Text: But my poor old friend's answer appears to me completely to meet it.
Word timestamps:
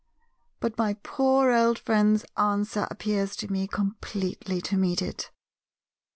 But 0.59 0.79
my 0.79 0.95
poor 1.03 1.51
old 1.51 1.77
friend's 1.77 2.25
answer 2.35 2.87
appears 2.89 3.35
to 3.35 3.51
me 3.51 3.67
completely 3.67 4.59
to 4.61 4.75
meet 4.75 4.99
it. 4.99 5.29